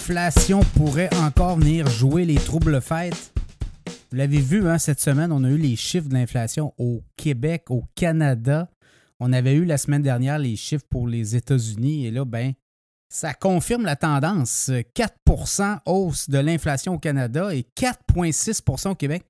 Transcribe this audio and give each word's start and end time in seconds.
l'inflation 0.00 0.60
pourrait 0.76 1.10
encore 1.16 1.58
venir 1.58 1.86
jouer 1.86 2.24
les 2.24 2.36
troubles 2.36 2.80
fêtes? 2.80 3.34
Vous 4.10 4.16
l'avez 4.16 4.40
vu, 4.40 4.66
hein, 4.66 4.78
cette 4.78 4.98
semaine, 4.98 5.30
on 5.30 5.44
a 5.44 5.50
eu 5.50 5.58
les 5.58 5.76
chiffres 5.76 6.08
de 6.08 6.14
l'inflation 6.14 6.72
au 6.78 7.02
Québec, 7.16 7.64
au 7.68 7.84
Canada. 7.94 8.70
On 9.18 9.30
avait 9.30 9.52
eu 9.52 9.66
la 9.66 9.76
semaine 9.76 10.00
dernière 10.00 10.38
les 10.38 10.56
chiffres 10.56 10.86
pour 10.88 11.06
les 11.06 11.36
États-Unis 11.36 12.06
et 12.06 12.10
là, 12.10 12.24
ben, 12.24 12.54
ça 13.10 13.34
confirme 13.34 13.84
la 13.84 13.94
tendance. 13.94 14.70
4% 14.96 15.80
hausse 15.84 16.30
de 16.30 16.38
l'inflation 16.38 16.94
au 16.94 16.98
Canada 16.98 17.54
et 17.54 17.66
4,6% 17.76 18.92
au 18.92 18.94
Québec. 18.94 19.24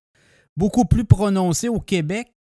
Beaucoup 0.56 0.84
plus 0.84 1.04
prononcé 1.04 1.68
au 1.68 1.80
Québec. 1.80 2.32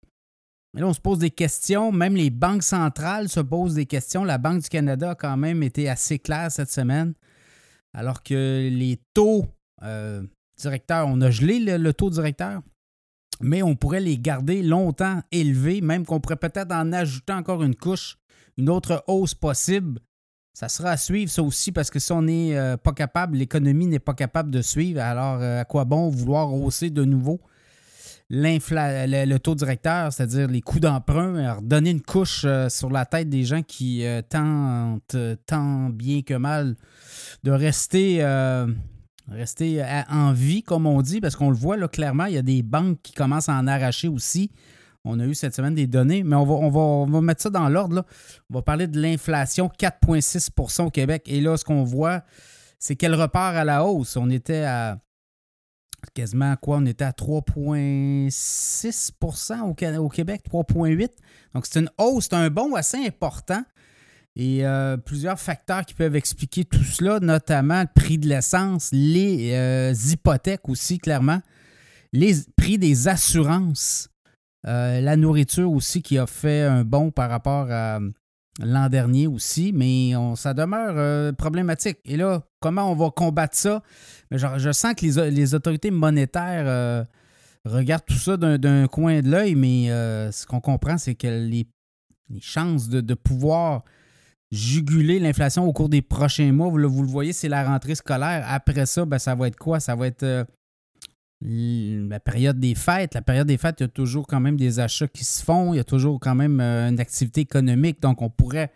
Mais 0.75 0.83
là, 0.83 0.89
on 0.89 0.93
se 0.93 1.01
pose 1.01 1.19
des 1.19 1.31
questions. 1.31 1.93
Même 1.93 2.15
les 2.15 2.31
banques 2.31 2.63
centrales 2.63 3.31
se 3.31 3.41
posent 3.41 3.75
des 3.75 3.87
questions. 3.87 4.23
La 4.23 4.37
Banque 4.37 4.63
du 4.63 4.69
Canada 4.69 5.11
a 5.11 5.15
quand 5.15 5.39
même 5.39 5.63
été 5.63 5.89
assez 5.89 6.19
claire 6.19 6.53
cette 6.53 6.71
semaine. 6.71 7.15
Alors 7.95 8.23
que 8.23 8.69
les 8.71 9.01
taux 9.15 9.47
euh, 9.83 10.23
directeurs, 10.59 11.07
on 11.09 11.21
a 11.21 11.31
gelé 11.31 11.79
le, 11.79 11.93
taux 11.93 12.11
directeur, 12.11 12.63
mais 13.41 13.63
on 13.63 13.77
pourrait 13.77 14.01
les 14.01 14.19
garder 14.19 14.63
longtemps 14.63 15.23
élevés, 15.33 15.81
même 15.81 16.05
qu'on 16.05 16.21
pourrait 16.21 16.37
peut-être 16.37 16.73
en 16.73 16.93
ajouter 16.93 17.33
encore 17.33 17.63
une 17.63 17.75
couche, 17.75 18.17
une 18.57 18.69
autre 18.69 19.05
hausse 19.07 19.35
possible. 19.35 20.01
Ça 20.55 20.69
sera 20.69 20.91
à 20.91 20.97
suivre, 20.97 21.31
ça 21.31 21.43
aussi, 21.43 21.71
parce 21.71 21.89
que 21.89 22.01
si 22.01 22.11
on 22.11 22.23
n'est 22.23 22.57
euh, 22.57 22.77
pas 22.77 22.93
capable, 22.93 23.37
l'économie 23.37 23.87
n'est 23.87 24.01
pas 24.01 24.15
capable 24.15 24.51
de 24.51 24.61
suivre, 24.61 25.01
alors 25.01 25.41
euh, 25.41 25.61
à 25.61 25.65
quoi 25.65 25.85
bon 25.85 26.09
vouloir 26.09 26.53
hausser 26.53 26.91
de 26.91 27.05
nouveau? 27.05 27.41
Le, 28.31 29.25
le, 29.25 29.39
taux 29.39 29.55
directeur, 29.55 30.13
c'est-à-dire 30.13 30.49
les 30.49 30.61
coûts 30.61 30.81
d'emprunt, 30.81 31.55
redonner 31.55 31.91
une 31.91 32.03
couche 32.03 32.43
euh, 32.45 32.69
sur 32.69 32.91
la 32.91 33.07
tête 33.07 33.29
des 33.29 33.45
gens 33.45 33.63
qui 33.63 34.05
tentent 34.29 35.17
tant 35.47 35.89
bien 35.91 36.23
que 36.23 36.35
mal 36.35 36.77
de 37.43 37.51
rester, 37.51 38.25
en 38.25 40.33
vie, 40.33 40.63
comme 40.63 40.87
on 40.87 41.03
dit, 41.03 41.21
parce 41.21 41.37
qu'on 41.37 41.51
le 41.51 41.57
voit 41.57 41.77
là, 41.77 41.89
clairement, 41.89 42.27
il 42.27 42.35
y 42.35 42.39
a 42.39 42.43
des 42.43 42.63
banques 42.63 42.99
qui 43.03 43.13
commencent 43.13 43.49
à 43.49 43.55
en 43.55 43.67
arracher 43.67 44.09
aussi. 44.09 44.51
On 45.05 45.21
a 45.21 45.25
eu 45.25 45.35
cette 45.35 45.55
semaine 45.55 45.75
des 45.75 45.87
données, 45.87 46.23
mais 46.23 46.37
on 46.37 46.45
va, 46.45 46.55
on 46.55 47.07
va, 47.07 47.21
mettre 47.21 47.43
ça 47.43 47.51
dans 47.51 47.69
l'ordre. 47.69 48.05
On 48.51 48.55
va 48.55 48.63
parler 48.63 48.87
de 48.87 49.01
l'inflation, 49.01 49.71
4,6% 49.79 50.87
au 50.87 50.91
Québec. 50.91 51.23
Et 51.27 51.41
là, 51.41 51.57
ce 51.57 51.65
qu'on 51.65 51.85
voit, 51.85 52.23
c'est 52.79 52.97
qu'elle 52.97 53.15
repart 53.15 53.57
à 53.57 53.65
la 53.65 53.85
hausse. 53.85 54.17
On 54.17 54.29
était 54.29 54.65
à 54.65 54.99
quasiment 56.15 56.57
quoi? 56.57 56.79
On 56.79 56.87
était 56.87 57.05
à 57.05 57.13
3,6 57.13 59.13
au, 59.63 59.75
au 60.03 60.09
Québec, 60.09 60.43
3,8 60.51 61.09
Donc, 61.55 61.67
c'est 61.67 61.81
une 61.81 61.91
hausse, 61.99 62.29
c'est 62.31 62.37
un 62.37 62.51
bond 62.51 62.75
assez 62.75 62.99
important. 62.99 63.63
Et 64.37 64.65
euh, 64.65 64.97
plusieurs 64.97 65.41
facteurs 65.41 65.85
qui 65.85 65.95
peuvent 65.95 66.15
expliquer 66.15 66.65
tout 66.65 66.85
cela, 66.85 67.19
notamment 67.19 67.81
le 67.81 67.89
prix 67.93 68.19
de 68.19 68.29
l'essence, 68.29 68.91
les 68.93 69.51
euh, 69.53 69.93
hypothèques 69.93 70.69
aussi, 70.69 70.99
clairement, 70.99 71.41
les 72.13 72.35
prix 72.57 72.79
des 72.79 73.09
assurances. 73.09 74.09
Euh, 74.67 75.01
la 75.01 75.17
nourriture 75.17 75.71
aussi 75.71 76.03
qui 76.03 76.19
a 76.19 76.27
fait 76.27 76.63
un 76.63 76.85
bond 76.85 77.11
par 77.11 77.31
rapport 77.31 77.69
à 77.71 78.01
l'an 78.59 78.89
dernier 78.89 79.27
aussi, 79.27 79.73
mais 79.73 80.13
ça 80.37 80.55
demeure 80.55 80.95
euh, 80.97 81.33
problématique. 81.33 81.99
Et 82.05 82.17
là, 82.17 82.43
comment 82.61 82.91
on 82.91 82.95
va 82.95 83.11
combattre 83.11 83.57
ça? 83.57 83.83
je 84.31 84.73
sens 84.73 84.95
que 84.95 85.07
les, 85.31 85.55
autorités 85.55 85.91
monétaires 85.91 86.65
euh, 86.67 87.05
regardent 87.65 88.05
tout 88.05 88.15
ça 88.15 88.37
d'un 88.37 88.87
coin 88.87 89.21
de 89.21 89.31
l'œil, 89.31 89.55
mais 89.55 89.89
ce 90.33 90.47
qu'on 90.47 90.61
comprend, 90.61 90.99
c'est 90.99 91.15
que 91.15 91.29
les, 91.29 91.67
chances 92.41 92.89
de, 92.89 93.15
pouvoir 93.15 93.85
juguler 94.51 95.19
l'inflation 95.19 95.67
au 95.67 95.73
cours 95.73 95.89
des 95.89 96.03
prochains 96.03 96.53
mois, 96.53 96.69
vous, 96.69 96.89
vous 96.89 97.03
le 97.03 97.09
voyez, 97.09 97.33
c'est 97.33 97.49
la 97.49 97.65
rentrée 97.65 97.95
scolaire. 97.95 98.45
Après 98.49 98.87
ça, 98.87 99.05
ben, 99.05 99.19
ça 99.19 99.35
va 99.35 99.49
être 99.49 99.57
quoi? 99.57 99.81
Ça 99.81 99.95
va 99.95 100.07
être 100.07 100.47
la 101.41 102.21
période 102.21 102.59
des 102.59 102.75
fêtes. 102.75 103.15
La 103.15 103.23
période 103.23 103.47
des 103.47 103.59
fêtes, 103.59 103.77
il 103.81 103.85
y 103.85 103.87
a 103.87 103.89
toujours 103.89 104.27
quand 104.27 104.41
même 104.41 104.57
des 104.57 104.81
achats 104.81 105.09
qui 105.09 105.25
se 105.25 105.43
font. 105.43 105.73
Il 105.73 105.77
y 105.77 105.81
a 105.81 105.85
toujours 105.85 106.19
quand 106.21 106.35
même 106.35 106.61
euh, 106.61 106.89
une 106.89 107.01
activité 107.01 107.43
économique. 107.43 108.01
Donc, 108.01 108.23
on 108.23 108.31
pourrait 108.31 108.73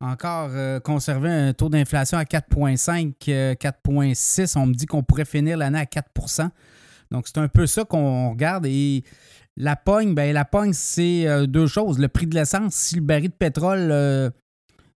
encore 0.00 0.50
euh, 0.52 0.80
conserver 0.80 1.30
un 1.30 1.52
taux 1.52 1.68
d'inflation 1.68 2.18
à 2.18 2.24
4,5, 2.24 3.14
4,6. 3.56 4.40
Euh, 4.40 4.60
on 4.60 4.66
me 4.66 4.74
dit 4.74 4.86
qu'on 4.86 5.02
pourrait 5.02 5.24
finir 5.24 5.56
l'année 5.56 5.78
à 5.78 5.84
4% 5.84 6.48
Donc, 7.10 7.26
c'est 7.26 7.38
un 7.38 7.48
peu 7.48 7.66
ça 7.66 7.84
qu'on 7.84 8.30
regarde. 8.30 8.66
Et 8.66 9.04
la 9.56 9.76
pogne, 9.76 10.14
ben, 10.14 10.34
la 10.34 10.44
pogne, 10.44 10.72
c'est 10.72 11.46
deux 11.46 11.66
choses. 11.66 11.98
Le 11.98 12.08
prix 12.08 12.26
de 12.26 12.34
l'essence, 12.34 12.74
si 12.74 12.96
le 12.96 13.02
baril 13.02 13.28
de 13.28 13.34
pétrole 13.34 14.32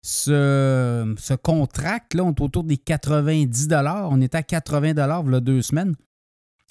se, 0.03 1.15
se, 1.19 1.35
contracte, 1.35 2.15
là, 2.15 2.25
on 2.25 2.33
est 2.33 2.41
autour 2.41 2.65
des 2.65 2.77
90 2.77 3.69
On 4.11 4.21
était 4.21 4.39
à 4.39 4.43
80 4.43 4.89
il 4.89 4.97
y 4.97 5.01
a 5.37 5.41
deux 5.41 5.63
semaines. 5.63 5.95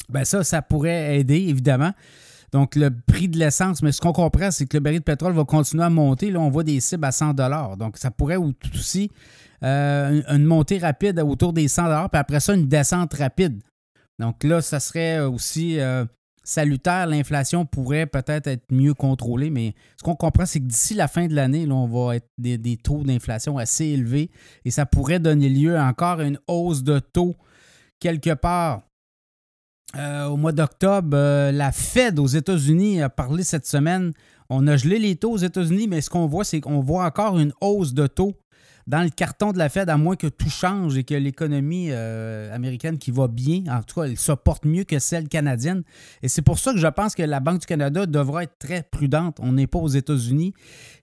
Ben 0.09 0.25
ça, 0.25 0.43
ça 0.43 0.61
pourrait 0.61 1.19
aider, 1.19 1.45
évidemment. 1.47 1.91
Donc, 2.51 2.75
le 2.75 2.89
prix 2.89 3.27
de 3.27 3.37
l'essence, 3.37 3.81
mais 3.81 3.91
ce 3.91 3.99
qu'on 3.99 4.13
comprend, 4.13 4.51
c'est 4.51 4.65
que 4.65 4.77
le 4.77 4.81
baril 4.81 4.99
de 4.99 5.03
pétrole 5.03 5.33
va 5.33 5.43
continuer 5.43 5.83
à 5.83 5.89
monter. 5.89 6.31
Là, 6.31 6.39
on 6.39 6.49
voit 6.49 6.63
des 6.63 6.79
cibles 6.79 7.05
à 7.05 7.11
100 7.11 7.33
Donc, 7.33 7.97
ça 7.97 8.11
pourrait 8.11 8.37
aussi 8.37 9.11
euh, 9.63 10.21
une 10.29 10.45
montée 10.45 10.77
rapide 10.77 11.19
autour 11.19 11.53
des 11.53 11.67
100 11.67 12.07
puis 12.09 12.19
après 12.19 12.39
ça, 12.39 12.53
une 12.53 12.67
descente 12.67 13.13
rapide. 13.13 13.61
Donc 14.19 14.43
là, 14.43 14.61
ça 14.61 14.79
serait 14.79 15.19
aussi 15.21 15.79
euh, 15.79 16.05
salutaire. 16.43 17.07
L'inflation 17.07 17.65
pourrait 17.65 18.05
peut-être 18.05 18.47
être 18.47 18.71
mieux 18.71 18.93
contrôlée, 18.93 19.49
mais 19.49 19.73
ce 19.97 20.03
qu'on 20.03 20.15
comprend, 20.15 20.45
c'est 20.45 20.59
que 20.59 20.65
d'ici 20.65 20.93
la 20.93 21.07
fin 21.07 21.27
de 21.27 21.33
l'année, 21.33 21.67
on 21.69 21.87
va 21.87 22.17
être 22.17 22.29
des, 22.37 22.57
des 22.57 22.77
taux 22.77 23.03
d'inflation 23.03 23.57
assez 23.57 23.85
élevés 23.85 24.29
et 24.63 24.71
ça 24.71 24.85
pourrait 24.85 25.19
donner 25.19 25.49
lieu 25.49 25.77
à 25.77 25.85
encore 25.85 26.21
une 26.21 26.39
hausse 26.47 26.83
de 26.83 26.99
taux 26.99 27.35
quelque 27.99 28.33
part 28.33 28.83
euh, 29.95 30.25
au 30.25 30.35
mois 30.35 30.51
d'octobre, 30.51 31.15
euh, 31.15 31.51
la 31.51 31.71
Fed 31.71 32.19
aux 32.19 32.27
États-Unis 32.27 33.01
a 33.01 33.09
parlé 33.09 33.43
cette 33.43 33.65
semaine. 33.65 34.13
On 34.49 34.67
a 34.67 34.75
gelé 34.75 34.99
les 34.99 35.15
taux 35.15 35.31
aux 35.31 35.37
États-Unis, 35.37 35.87
mais 35.87 36.01
ce 36.01 36.09
qu'on 36.09 36.27
voit, 36.27 36.43
c'est 36.43 36.59
qu'on 36.59 36.81
voit 36.81 37.05
encore 37.05 37.39
une 37.39 37.53
hausse 37.61 37.93
de 37.93 38.07
taux 38.07 38.33
dans 38.87 39.01
le 39.01 39.09
carton 39.09 39.51
de 39.51 39.57
la 39.57 39.69
Fed, 39.69 39.89
à 39.89 39.97
moins 39.97 40.15
que 40.15 40.27
tout 40.27 40.49
change 40.49 40.95
et 40.97 41.03
que 41.03 41.15
l'économie 41.15 41.87
euh, 41.89 42.53
américaine 42.53 42.99
qui 42.99 43.09
va 43.09 43.27
bien, 43.27 43.63
en 43.69 43.81
tout 43.81 43.99
cas, 43.99 44.07
elle 44.07 44.17
se 44.17 44.31
porte 44.33 44.65
mieux 44.65 44.83
que 44.83 44.99
celle 44.99 45.27
canadienne. 45.27 45.83
Et 46.21 46.27
c'est 46.27 46.43
pour 46.43 46.59
ça 46.59 46.71
que 46.71 46.77
je 46.77 46.87
pense 46.87 47.15
que 47.15 47.23
la 47.23 47.39
Banque 47.39 47.61
du 47.61 47.65
Canada 47.65 48.05
devra 48.05 48.43
être 48.43 48.59
très 48.59 48.83
prudente. 48.83 49.37
On 49.41 49.53
n'est 49.53 49.65
pas 49.65 49.79
aux 49.79 49.87
États-Unis. 49.87 50.53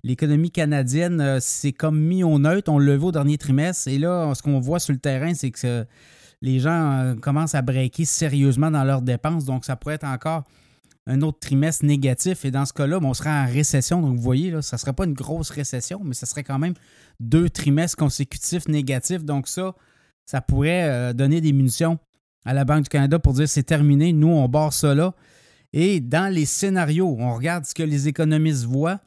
L'économie 0.04 0.50
canadienne, 0.50 1.38
c'est 1.40 1.72
comme 1.72 1.98
mis 1.98 2.22
au 2.22 2.38
neutre. 2.38 2.70
On 2.70 2.78
le 2.78 2.96
voit 2.96 3.08
au 3.08 3.12
dernier 3.12 3.38
trimestre. 3.38 3.88
Et 3.88 3.98
là, 3.98 4.32
ce 4.34 4.42
qu'on 4.42 4.60
voit 4.60 4.78
sur 4.78 4.92
le 4.92 5.00
terrain, 5.00 5.34
c'est 5.34 5.50
que 5.50 5.84
les 6.42 6.58
gens 6.58 6.98
euh, 6.98 7.14
commencent 7.14 7.54
à 7.54 7.62
breaker 7.62 8.04
sérieusement 8.04 8.70
dans 8.70 8.84
leurs 8.84 9.00
dépenses. 9.00 9.44
Donc, 9.44 9.64
ça 9.64 9.76
pourrait 9.76 9.94
être 9.94 10.04
encore 10.04 10.42
un 11.06 11.22
autre 11.22 11.38
trimestre 11.38 11.84
négatif. 11.84 12.44
Et 12.44 12.50
dans 12.50 12.66
ce 12.66 12.72
cas-là, 12.72 12.98
on 13.00 13.14
serait 13.14 13.30
en 13.30 13.46
récession. 13.46 14.02
Donc, 14.02 14.16
vous 14.16 14.22
voyez, 14.22 14.50
là, 14.50 14.60
ça 14.60 14.76
ne 14.76 14.80
serait 14.80 14.92
pas 14.92 15.04
une 15.04 15.14
grosse 15.14 15.50
récession, 15.50 16.00
mais 16.04 16.14
ça 16.14 16.26
serait 16.26 16.42
quand 16.42 16.58
même 16.58 16.74
deux 17.20 17.48
trimestres 17.48 17.96
consécutifs 17.96 18.68
négatifs. 18.68 19.24
Donc, 19.24 19.48
ça, 19.48 19.74
ça 20.26 20.40
pourrait 20.40 20.88
euh, 20.88 21.12
donner 21.12 21.40
des 21.40 21.52
munitions 21.52 21.98
à 22.44 22.52
la 22.54 22.64
Banque 22.64 22.84
du 22.84 22.88
Canada 22.88 23.20
pour 23.20 23.34
dire 23.34 23.48
c'est 23.48 23.62
terminé, 23.62 24.12
nous, 24.12 24.28
on 24.28 24.48
barre 24.48 24.72
ça 24.72 24.94
là. 24.94 25.14
Et 25.72 26.00
dans 26.00 26.32
les 26.32 26.44
scénarios, 26.44 27.16
on 27.18 27.34
regarde 27.34 27.64
ce 27.64 27.74
que 27.74 27.82
les 27.82 28.08
économistes 28.08 28.64
voient. 28.64 29.00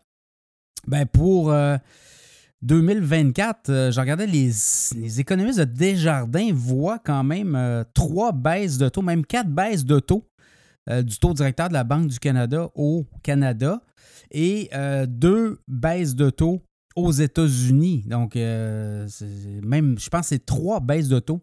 Ben 0.88 1.06
pour 1.06 1.52
euh, 1.52 1.78
2024, 2.66 3.70
euh, 3.70 3.92
je 3.92 4.00
regardais 4.00 4.26
les, 4.26 5.20
économistes 5.20 5.60
de 5.60 5.66
Desjardins 5.66 6.52
voient 6.52 6.98
quand 6.98 7.24
même 7.24 7.56
euh, 7.56 7.84
trois 7.94 8.32
baisses 8.32 8.80
de 8.80 8.90
taux, 8.90 9.04
même 9.04 9.24
quatre 9.24 9.50
baisses 9.50 9.86
de 9.86 10.00
taux 10.00 10.28
euh, 10.90 11.04
du 11.04 11.20
taux 11.20 11.36
directeur 11.36 11.70
de 11.70 11.74
la 11.74 11.84
Banque 11.84 12.08
du 12.08 12.18
Canada 12.18 12.70
au 12.74 13.06
Canada 13.22 13.82
et 14.32 14.70
deux 15.08 15.60
baisses 15.68 16.16
de 16.16 16.30
taux 16.32 16.62
aux 16.96 17.12
États-Unis. 17.12 18.04
Donc, 18.08 18.36
même, 18.36 19.10
je 20.00 20.10
pense 20.10 20.28
c'est 20.28 20.46
trois 20.46 20.80
baisses 20.80 21.08
de 21.08 21.20
taux. 21.20 21.42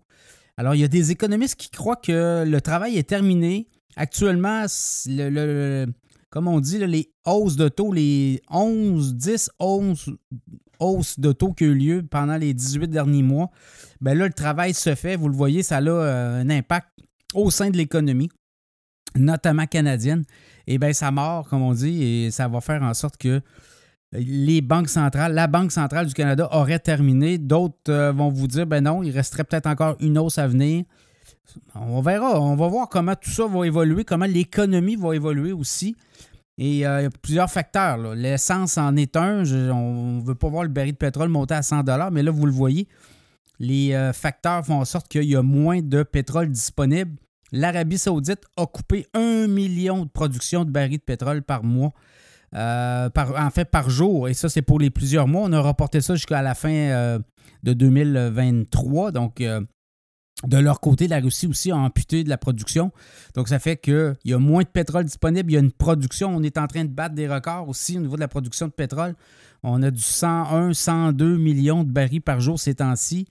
Alors, 0.57 0.75
il 0.75 0.81
y 0.81 0.85
a 0.85 0.89
des 0.89 1.13
économistes 1.13 1.55
qui 1.55 1.71
croient 1.71 1.97
que 1.97 2.45
le 2.45 2.61
travail 2.61 2.99
est 2.99 3.09
terminé. 3.09 3.69
Actuellement, 3.97 4.67
le, 5.07 5.87
comme 6.33 6.49
on 6.49 6.61
dit, 6.61 6.79
les 6.79 7.13
hausses 7.25 7.57
de 7.57 7.69
taux, 7.69 7.93
les 7.93 8.43
11, 8.51 9.15
10, 9.15 9.51
11, 9.61 10.17
hausse 10.83 11.19
de 11.19 11.33
taux 11.33 11.53
qui 11.53 11.65
a 11.65 11.67
eu 11.69 11.75
lieu 11.75 12.03
pendant 12.03 12.37
les 12.37 12.55
18 12.55 12.89
derniers 12.89 13.23
mois, 13.23 13.51
ben 14.01 14.17
là, 14.17 14.27
le 14.27 14.33
travail 14.33 14.75
se 14.75 14.95
fait. 14.95 15.17
Vous 15.17 15.29
le 15.29 15.37
voyez, 15.37 15.63
ça 15.63 15.79
a 15.79 15.83
euh, 15.83 16.43
un 16.43 16.51
impact 16.51 16.89
au 17.35 17.51
sein 17.51 17.71
de 17.71 17.77
l'économie, 17.77 18.31
notamment 19.17 19.67
canadienne. 19.67 20.25
Et 20.67 20.79
bien, 20.79 20.93
ça 20.93 21.11
mord, 21.11 21.49
comme 21.49 21.63
on 21.63 21.73
dit, 21.73 22.03
et 22.03 22.31
ça 22.31 22.49
va 22.49 22.61
faire 22.61 22.83
en 22.83 22.95
sorte 22.95 23.17
que 23.17 23.41
les 24.13 24.61
banques 24.61 24.89
centrales, 24.89 25.33
la 25.33 25.47
Banque 25.47 25.73
centrale 25.73 26.07
du 26.07 26.15
Canada 26.15 26.49
aurait 26.53 26.79
terminé. 26.79 27.39
D'autres 27.39 27.77
euh, 27.89 28.13
vont 28.13 28.29
vous 28.29 28.47
dire, 28.47 28.67
ben 28.67 28.85
non, 28.85 29.03
il 29.03 29.11
resterait 29.11 29.45
peut-être 29.45 29.67
encore 29.67 29.97
une 30.01 30.19
hausse 30.19 30.39
à 30.39 30.47
venir. 30.47 30.85
On 31.75 32.01
verra, 32.01 32.41
on 32.41 32.57
va 32.57 32.69
voir 32.69 32.89
comment 32.89 33.15
tout 33.15 33.31
ça 33.31 33.47
va 33.47 33.67
évoluer, 33.67 34.05
comment 34.05 34.27
l'économie 34.27 34.97
va 34.97 35.15
évoluer 35.15 35.53
aussi. 35.53 35.97
Et 36.59 36.87
euh, 36.87 37.01
il 37.01 37.05
y 37.05 37.07
a 37.07 37.11
plusieurs 37.11 37.51
facteurs. 37.51 37.97
L'essence 38.15 38.79
en 38.79 38.97
est 38.97 39.17
un. 39.17 39.43
on 39.73 40.21
ne 40.21 40.23
veut 40.23 40.35
pas 40.35 40.49
voir 40.49 40.63
le 40.65 40.69
baril 40.69 40.93
de 40.93 40.99
pétrole 40.99 41.29
monter 41.29 41.55
à 41.55 41.63
100 41.63 41.83
mais 42.13 42.23
là, 42.23 42.31
vous 42.31 42.47
le 42.47 42.53
voyez. 42.53 42.89
les 43.59 44.11
facteurs 44.13 44.65
font 44.65 44.81
en 44.81 44.85
sorte 44.85 45.09
qu'il 45.09 45.25
y 45.25 45.37
a 45.37 45.43
moins 45.43 45.81
de 45.81 46.03
pétrole 46.03 46.49
disponible. 46.51 47.17
L'Arabie 47.53 47.99
saoudite 47.99 48.45
a 48.57 48.67
coupé 48.67 49.07
un 49.15 49.47
million 49.47 50.05
de 50.05 50.11
production 50.11 50.65
de 50.65 50.71
barils 50.71 50.99
de 50.99 51.03
pétrole 51.03 51.43
par 51.43 51.65
mois. 51.65 51.93
par, 52.51 53.35
en 53.37 53.51
fait, 53.51 53.71
par 53.71 53.91
jour. 53.91 54.29
Et 54.29 54.35
ça, 54.35 54.49
c'est 54.49 54.63
pour 54.63 54.79
les 54.79 54.91
plusieurs 54.91 55.29
mois. 55.29 55.43
On 55.45 55.53
a 55.53 55.61
reporté 55.61 56.01
ça 56.01 56.15
jusqu'à 56.15 56.43
la 56.43 56.55
fin 56.55 57.21
de 57.63 57.73
2023. 57.73 59.13
Donc, 59.13 59.43
de 60.47 60.59
leur 60.59 60.81
côté, 60.81 61.09
la 61.09 61.21
Russie 61.21 61.47
aussi 61.47 61.71
a 61.71 61.77
amputé 61.77 62.25
de 62.25 62.29
la 62.29 62.39
production. 62.39 62.91
Donc, 63.35 63.49
ça 63.49 63.59
fait 63.59 63.77
qu'il 63.77 64.17
y 64.25 64.33
a 64.33 64.39
moins 64.39 64.63
de 64.63 64.69
pétrole 64.69 65.05
disponible. 65.05 65.51
Il 65.51 65.55
y 65.55 65.57
a 65.57 65.61
une 65.61 65.73
production. 65.73 66.35
On 66.35 66.43
est 66.43 66.59
en 66.59 66.67
train 66.67 66.85
de 66.85 66.91
battre 66.91 67.15
des 67.15 67.29
records 67.29 67.69
aussi 67.69 67.97
au 67.97 68.01
niveau 68.01 68.17
de 68.17 68.21
la 68.21 68.29
production 68.29 68.67
de 68.67 68.73
pétrole. 68.73 69.15
On 69.63 69.83
a 69.83 69.91
du 69.91 70.01
101, 70.01 70.75
102 70.75 71.37
millions 71.37 71.85
de 71.85 71.91
barils 71.91 72.21
par 72.21 72.41
jour 72.41 72.59
ces 72.59 72.75
temps-ci. 72.75 73.27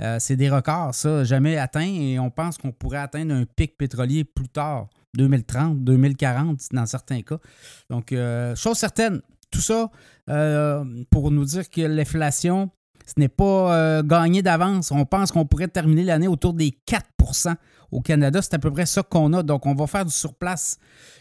Euh, 0.00 0.18
c'est 0.20 0.36
des 0.36 0.48
records, 0.48 0.94
ça, 0.94 1.24
jamais 1.24 1.56
atteints. 1.56 1.94
Et 1.94 2.18
on 2.18 2.30
pense 2.30 2.58
qu'on 2.58 2.72
pourrait 2.72 2.98
atteindre 2.98 3.34
un 3.34 3.44
pic 3.44 3.76
pétrolier 3.76 4.24
plus 4.24 4.48
tard, 4.48 4.88
2030, 5.14 5.82
2040 5.82 6.60
dans 6.72 6.86
certains 6.86 7.22
cas. 7.22 7.38
Donc, 7.90 8.12
euh, 8.12 8.54
chose 8.54 8.78
certaine, 8.78 9.20
tout 9.50 9.60
ça 9.60 9.90
euh, 10.30 10.84
pour 11.10 11.30
nous 11.30 11.44
dire 11.44 11.68
que 11.68 11.82
l'inflation 11.82 12.70
ce 13.06 13.14
n'est 13.18 13.28
pas 13.28 13.76
euh, 13.76 14.02
gagné 14.02 14.42
d'avance. 14.42 14.90
On 14.90 15.04
pense 15.04 15.32
qu'on 15.32 15.46
pourrait 15.46 15.68
terminer 15.68 16.04
l'année 16.04 16.28
autour 16.28 16.54
des 16.54 16.76
4% 16.86 17.54
Au 17.90 18.00
Canada, 18.00 18.40
c'est 18.42 18.54
à 18.54 18.58
peu 18.58 18.70
près 18.70 18.86
ça 18.86 19.02
qu'on 19.02 19.32
a. 19.32 19.42
Donc, 19.42 19.66
on 19.66 19.74
va 19.74 19.86
faire 19.86 20.04
du 20.04 20.12
surplace 20.12 20.78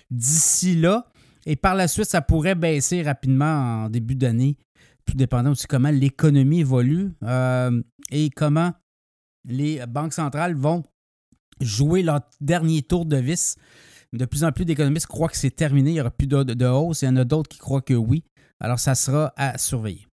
d'ici 0.09 0.75
là. 0.75 1.07
Et 1.45 1.55
par 1.55 1.75
la 1.75 1.87
suite, 1.87 2.05
ça 2.05 2.21
pourrait 2.21 2.55
baisser 2.55 3.01
rapidement 3.01 3.85
en 3.85 3.89
début 3.89 4.15
d'année, 4.15 4.57
tout 5.05 5.15
dépendant 5.15 5.51
aussi 5.51 5.65
comment 5.65 5.89
l'économie 5.89 6.59
évolue 6.59 7.13
euh, 7.23 7.81
et 8.11 8.29
comment 8.29 8.73
les 9.45 9.83
banques 9.87 10.13
centrales 10.13 10.55
vont 10.55 10.83
jouer 11.59 12.03
leur 12.03 12.21
dernier 12.41 12.83
tour 12.83 13.05
de 13.05 13.17
vis. 13.17 13.55
De 14.13 14.25
plus 14.25 14.43
en 14.43 14.51
plus 14.51 14.65
d'économistes 14.65 15.07
croient 15.07 15.29
que 15.29 15.37
c'est 15.37 15.55
terminé, 15.55 15.91
il 15.91 15.93
n'y 15.93 16.01
aura 16.01 16.11
plus 16.11 16.27
de, 16.27 16.43
de 16.43 16.65
hausse. 16.65 17.01
Il 17.01 17.05
y 17.05 17.09
en 17.09 17.15
a 17.15 17.23
d'autres 17.23 17.49
qui 17.49 17.57
croient 17.57 17.81
que 17.81 17.93
oui. 17.93 18.23
Alors, 18.59 18.79
ça 18.79 18.93
sera 18.93 19.33
à 19.37 19.57
surveiller. 19.57 20.10